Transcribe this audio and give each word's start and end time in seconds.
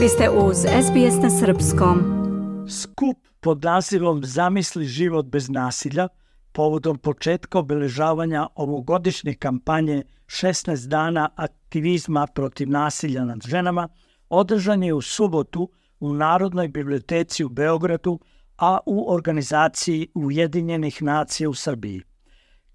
Vi 0.00 0.08
ste 0.08 0.30
uz 0.30 0.56
SBS 0.56 1.22
na 1.22 1.30
Srpskom. 1.30 1.98
Skup 2.68 3.18
pod 3.40 3.64
nazivom 3.64 4.24
Zamisli 4.24 4.84
život 4.84 5.26
bez 5.26 5.48
nasilja 5.48 6.08
povodom 6.52 6.98
početka 6.98 7.58
obeležavanja 7.58 8.46
ovogodišnje 8.54 9.34
kampanje 9.34 10.02
16 10.26 10.86
dana 10.86 11.28
aktivizma 11.36 12.26
protiv 12.26 12.70
nasilja 12.70 13.24
nad 13.24 13.42
ženama 13.46 13.88
održan 14.28 14.82
je 14.82 14.94
u 14.94 15.00
subotu 15.00 15.70
u 16.00 16.12
Narodnoj 16.14 16.68
biblioteci 16.68 17.44
u 17.44 17.48
Beogradu, 17.48 18.20
a 18.58 18.78
u 18.86 19.12
organizaciji 19.12 20.08
Ujedinjenih 20.14 21.02
nacija 21.02 21.50
u 21.50 21.54
Srbiji. 21.54 22.02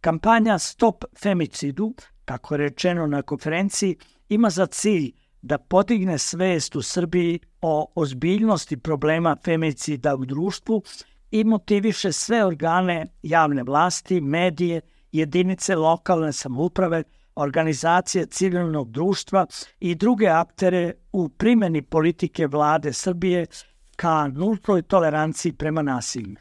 Kampanja 0.02 0.60
Stop 0.60 1.05
femicidu, 1.21 1.94
kako 2.26 2.54
je 2.54 2.57
rečeno 2.57 3.07
na 3.07 3.21
konferenciji, 3.21 3.96
ima 4.30 4.50
za 4.50 4.66
cilj 4.66 5.12
da 5.45 5.58
podigne 5.58 6.17
svest 6.17 6.76
u 6.76 6.81
Srbiji 6.81 7.40
o 7.62 7.91
ozbiljnosti 7.95 8.77
problema 8.77 9.36
femicida 9.44 10.16
u 10.16 10.26
društvu 10.26 10.81
i 11.31 11.44
motiviše 11.44 12.12
sve 12.12 12.45
organe 12.45 13.08
javne 13.23 13.63
vlasti, 13.63 14.22
medije, 14.22 14.81
jedinice 15.12 15.76
lokalne 15.76 16.34
samouprave, 16.34 17.03
organizacije 17.36 18.26
civilnog 18.26 18.91
društva 18.91 19.45
i 19.80 19.95
druge 19.95 20.27
aktere 20.27 20.94
u 21.12 21.30
primjeni 21.30 21.81
politike 21.81 22.48
vlade 22.48 22.94
Srbije 22.94 23.45
ka 23.95 24.27
nultoj 24.27 24.81
toleranciji 24.81 25.53
prema 25.53 25.81
nasilju. 25.81 26.36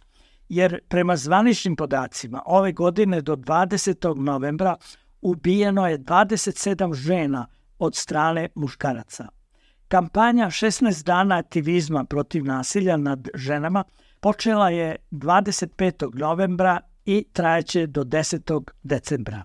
Jer 0.48 0.80
prema 0.88 1.16
zvaničnim 1.16 1.76
podacima 1.76 2.42
ove 2.46 2.72
godine 2.72 3.20
do 3.20 3.36
20. 3.36 4.16
novembra 4.16 4.76
ubijeno 5.22 5.88
je 5.88 5.98
27 5.98 6.94
žena 6.94 7.46
od 7.78 7.96
strane 7.96 8.48
muškaraca. 8.54 9.28
Kampanja 9.88 10.46
16 10.46 11.04
dana 11.04 11.36
aktivizma 11.38 12.04
protiv 12.04 12.44
nasilja 12.44 12.96
nad 12.96 13.28
ženama 13.34 13.84
počela 14.20 14.70
je 14.70 14.96
25. 15.10 16.14
novembra 16.14 16.80
i 17.04 17.26
trajeće 17.32 17.86
do 17.86 18.04
10. 18.04 18.62
decembra. 18.82 19.44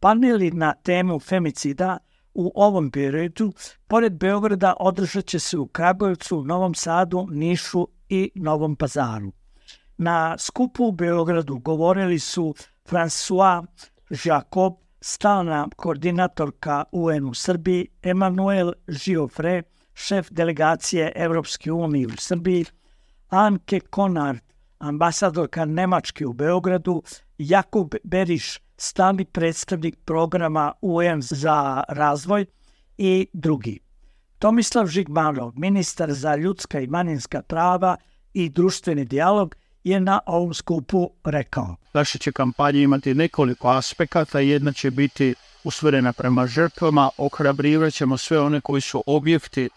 Paneli 0.00 0.50
na 0.50 0.74
temu 0.74 1.20
femicida 1.20 1.98
u 2.34 2.52
ovom 2.54 2.90
periodu, 2.90 3.52
pored 3.88 4.12
Beograda, 4.12 4.74
održat 4.80 5.24
će 5.24 5.38
se 5.38 5.58
u 5.58 5.66
Kragujevcu, 5.66 6.44
Novom 6.44 6.74
Sadu, 6.74 7.26
Nišu 7.30 7.88
i 8.08 8.30
Novom 8.34 8.76
Pazaru. 8.76 9.32
Na 9.98 10.38
skupu 10.38 10.84
u 10.84 10.92
Beogradu 10.92 11.58
govorili 11.58 12.18
su 12.18 12.54
François 12.90 13.66
Jacob, 14.24 14.72
stalna 15.02 15.68
koordinatorka 15.76 16.84
UN 16.92 17.28
u 17.28 17.34
Srbiji, 17.34 17.88
Emanuel 18.02 18.72
Giofre, 18.86 19.62
šef 19.94 20.30
delegacije 20.30 21.12
Evropske 21.16 21.72
unije 21.72 22.06
u 22.06 22.16
Srbiji, 22.18 22.64
Anke 23.28 23.80
Konard, 23.80 24.40
ambasadorka 24.78 25.64
Nemačke 25.64 26.26
u 26.26 26.32
Beogradu, 26.32 27.02
Jakub 27.38 27.94
Beriš, 28.04 28.58
stalni 28.76 29.24
predstavnik 29.24 29.96
programa 30.04 30.72
UN 30.82 31.22
za 31.22 31.84
razvoj 31.88 32.46
i 32.98 33.26
drugi. 33.32 33.78
Tomislav 34.38 34.86
Žigmanov, 34.86 35.52
ministar 35.56 36.12
za 36.12 36.36
ljudska 36.36 36.80
i 36.80 36.86
manjinska 36.86 37.42
prava 37.42 37.96
i 38.34 38.48
društveni 38.48 39.04
dijalog, 39.04 39.54
je 39.84 40.00
na 40.00 40.20
ovom 40.26 40.54
skupu 40.54 41.10
rekao. 41.24 41.76
Naša 41.92 42.18
će 42.18 42.32
kampanja 42.32 42.80
imati 42.80 43.14
nekoliko 43.14 43.68
aspekata. 43.68 44.40
Jedna 44.40 44.72
će 44.72 44.90
biti 44.90 45.34
usvorena 45.64 46.12
prema 46.12 46.46
žrtvama, 46.46 47.10
ohrabrivat 47.16 47.94
ćemo 47.94 48.16
sve 48.16 48.40
one 48.40 48.60
koji 48.60 48.80
su 48.80 49.02
objekti 49.06 49.68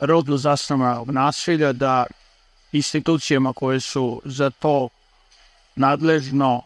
rodno 0.00 0.36
zasnovanog 0.36 1.10
nasilja 1.10 1.72
da 1.72 2.06
institucijama 2.72 3.52
koje 3.52 3.80
su 3.80 4.22
za 4.24 4.50
to 4.50 4.88
nadležno 5.76 6.62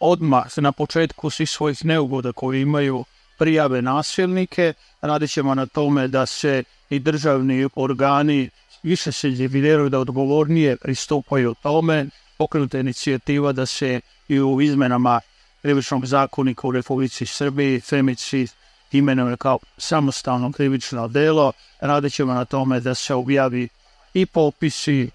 odmah 0.00 0.46
na 0.56 0.72
početku 0.72 1.30
svih 1.30 1.50
svojih 1.50 1.84
neugoda 1.84 2.32
koji 2.32 2.60
imaju 2.60 3.04
prijave 3.38 3.82
nasilnike. 3.82 4.72
Radit 5.00 5.30
ćemo 5.30 5.54
na 5.54 5.66
tome 5.66 6.08
da 6.08 6.26
se 6.26 6.64
i 6.90 6.98
državni 6.98 7.68
organi 7.74 8.50
više 8.84 9.12
se 9.12 9.28
dividiraju 9.28 9.88
da 9.88 9.98
odgovornije 9.98 10.76
pristupaju 10.76 11.54
tome. 11.62 12.06
Pokrenuta 12.38 12.78
inicijativa 12.78 13.52
da 13.52 13.66
se 13.66 14.00
i 14.28 14.40
u 14.40 14.60
izmenama 14.60 15.20
krivičnog 15.62 16.06
zakonika 16.06 16.68
u 16.68 16.72
Republici 16.72 17.26
Srbiji 17.26 17.80
femicid 17.80 18.50
imenuje 18.92 19.36
kao 19.36 19.58
samostalno 19.78 20.52
krivično 20.52 21.08
delo. 21.08 21.52
Radit 21.80 22.12
ćemo 22.12 22.34
na 22.34 22.44
tome 22.44 22.80
da 22.80 22.94
se 22.94 23.14
objavi 23.14 23.68
i 24.14 24.26
popisi 24.26 25.02
e, 25.02 25.08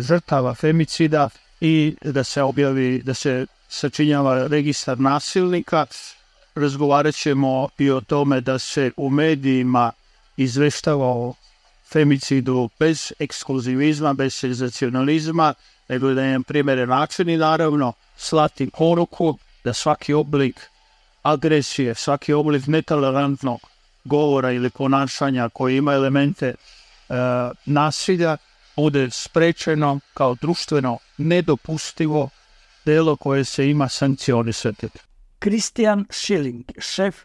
žrtava 0.00 0.54
femicida 0.54 1.28
i 1.60 1.96
da 2.04 2.24
se 2.24 2.42
objavi, 2.42 3.02
da 3.04 3.14
se 3.14 3.46
sačinjava 3.68 4.46
registar 4.46 5.00
nasilnika. 5.00 5.86
Razgovarat 6.54 7.14
ćemo 7.14 7.68
i 7.78 7.90
o 7.90 8.00
tome 8.00 8.40
da 8.40 8.58
se 8.58 8.90
u 8.96 9.10
medijima 9.10 9.92
izveštava 10.36 11.06
o 11.06 11.34
femicidu 11.92 12.68
bez 12.78 13.12
ekskluzivizma, 13.18 14.12
bez 14.12 14.34
senzacionalizma, 14.34 15.54
nego 15.88 16.14
da 16.14 16.22
je 16.22 16.40
primere 16.40 16.86
način 16.86 17.28
i 17.28 17.36
naravno 17.36 17.92
slati 18.16 18.70
poruku 18.78 19.38
da 19.64 19.72
svaki 19.72 20.14
oblik 20.14 20.60
agresije, 21.22 21.94
svaki 21.94 22.32
oblik 22.32 22.66
netolerantnog 22.66 23.60
govora 24.04 24.52
ili 24.52 24.70
ponašanja 24.70 25.48
koji 25.48 25.76
ima 25.76 25.92
elemente 25.92 26.46
e, 26.46 26.54
nasilja 27.66 28.36
bude 28.76 29.10
sprečeno 29.10 30.00
kao 30.14 30.34
društveno 30.34 30.98
nedopustivo 31.18 32.28
delo 32.84 33.16
koje 33.16 33.44
se 33.44 33.70
ima 33.70 33.88
sankcionisati. 33.88 34.88
Kristijan 35.38 36.06
Schilling, 36.10 36.64
šef 36.78 37.16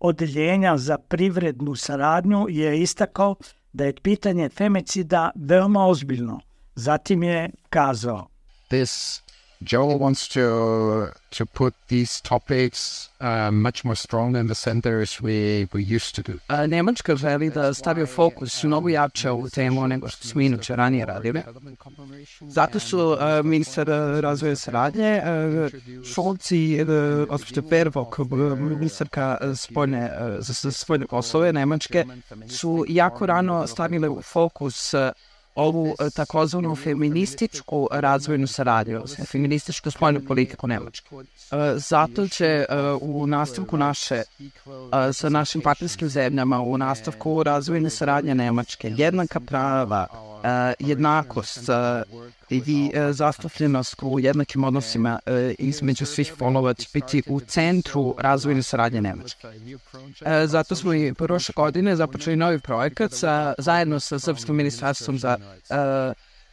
odeljenja 0.00 0.76
za 0.76 0.98
privrednu 0.98 1.76
saradnju, 1.76 2.46
je 2.48 2.82
istakao 2.82 3.36
da 3.72 3.84
je 3.84 3.94
pitanje 4.02 4.48
femicida 4.48 5.30
veoma 5.34 5.86
ozbiljno. 5.86 6.40
Zatim 6.74 7.22
je 7.22 7.50
kazao. 7.70 8.28
This 8.68 9.22
Joe 9.64 9.96
wants 9.98 10.28
to 10.28 10.42
to 11.38 11.46
put 11.46 11.74
these 11.88 12.20
topics 12.20 13.08
uh, 13.20 13.50
much 13.50 13.84
more 13.84 13.96
strong 13.96 14.36
in 14.36 14.46
the 14.46 14.54
center 14.54 15.00
as 15.00 15.20
we, 15.20 15.68
we 15.72 15.82
used 15.82 16.14
to 16.14 16.22
do. 16.22 16.38
A, 16.48 16.66
Nemačka 16.66 17.16
želi 17.16 17.50
da 17.50 17.74
stavi 17.74 18.06
fokus 18.06 18.62
mnogo 18.62 18.88
jače 18.88 19.30
u 19.30 19.48
temu 19.48 19.88
nego 19.88 20.08
što 20.08 20.28
smo 20.28 20.40
inače 20.40 20.76
ranije 20.76 21.06
radili. 21.06 21.42
Zato 22.40 22.78
su 22.78 22.98
uh, 22.98 23.18
ministar 23.44 23.86
razvoja 24.20 24.56
saradnje, 24.56 25.22
uh, 25.22 26.04
Šolci 26.14 26.58
i 26.58 26.82
uh, 26.82 27.68
Pervok, 27.70 28.18
ministarka 28.58 29.38
spoljne, 29.56 30.10
uh, 30.20 30.36
za 30.38 30.72
spoljne 30.72 31.06
poslove 31.06 31.52
Nemačke, 31.52 32.04
su 32.48 32.84
jako 32.88 33.26
rano 33.26 33.66
stavile 33.66 34.08
fokus 34.22 34.94
uh, 34.94 35.00
ovu 35.54 35.94
e, 36.00 36.10
takozvanu 36.10 36.76
feminističku 36.76 37.88
razvojnu 37.92 38.46
saradnju, 38.46 39.02
feminističku 39.26 39.90
spoljnu 39.90 40.20
politiku 40.28 40.66
Nemačke. 40.66 41.16
E, 41.16 41.22
zato 41.76 42.28
će 42.28 42.46
e, 42.46 42.66
u 43.00 43.26
nastavku 43.26 43.76
naše, 43.76 44.22
sa 45.12 45.28
našim 45.28 45.60
partnerskim 45.60 46.08
zemljama, 46.08 46.60
u 46.60 46.78
nastavku 46.78 47.42
razvojne 47.42 47.90
saradnje 47.90 48.34
Nemačke, 48.34 48.92
jednaka 48.96 49.40
prava, 49.40 50.06
jednakost 50.78 51.68
i 52.50 52.90
zastupljenost 53.10 54.02
u 54.02 54.20
jednakim 54.20 54.64
odnosima 54.64 55.18
između 55.58 56.06
svih 56.06 56.34
polova 56.38 56.74
će 56.74 56.88
biti 56.94 57.22
u 57.26 57.40
centru 57.40 58.14
razvojne 58.18 58.62
saradnje 58.62 59.00
Nemačke. 59.00 59.46
Zato 60.46 60.76
smo 60.76 60.94
i 60.94 61.14
prošle 61.14 61.52
godine 61.56 61.96
započeli 61.96 62.36
novi 62.36 62.58
projekat 62.58 63.12
sa, 63.12 63.54
zajedno 63.58 64.00
sa 64.00 64.18
Srpskim 64.18 64.56
ministarstvom 64.56 65.18
za 65.18 65.36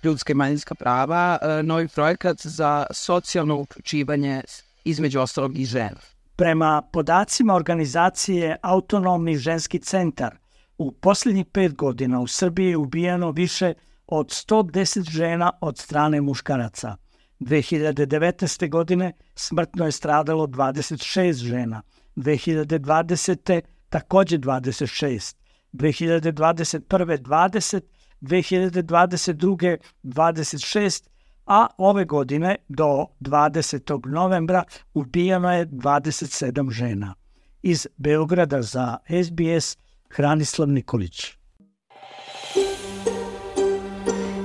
ljudska 0.04 0.31
i 0.31 0.36
manjinska 0.36 0.75
prava, 0.75 1.40
novi 1.63 1.88
projekat 1.88 2.38
za 2.44 2.86
socijalno 2.92 3.56
uključivanje 3.56 4.42
između 4.84 5.19
ostalog 5.19 5.58
i 5.58 5.66
žena. 5.66 6.00
Prema 6.36 6.81
podacima 6.92 7.54
organizacije 7.54 8.58
Autonomni 8.62 9.38
ženski 9.38 9.80
centar, 9.80 10.36
u 10.78 10.92
posljednjih 10.92 11.46
pet 11.46 11.75
godina 11.75 12.19
u 12.19 12.28
Srbiji 12.28 12.69
je 12.69 12.78
ubijeno 12.78 13.31
više 13.31 13.74
od 14.12 14.28
110 14.28 15.10
žena 15.10 15.52
od 15.62 15.78
strane 15.78 16.22
muškaraca. 16.22 16.96
2019. 17.40 18.70
godine 18.70 19.14
smrtno 19.36 19.86
je 19.86 19.92
stradalo 19.92 20.48
26 20.48 21.34
žena, 21.34 21.82
2020. 22.16 23.62
takođe 23.90 24.38
26, 24.38 25.36
2021. 25.74 27.18
20, 27.22 27.82
2022. 28.22 29.78
26, 30.04 31.10
a 31.46 31.68
ove 31.78 32.06
godine 32.06 32.56
do 32.68 33.06
20. 33.20 34.08
novembra 34.08 34.64
ubijeno 34.94 35.54
je 35.54 35.68
27 35.68 36.72
žena. 36.72 37.14
Iz 37.62 37.88
Beograda 37.98 38.62
za 38.62 38.98
SBS 39.24 39.78
Hranislav 40.10 40.70
Nikolić. 40.70 41.38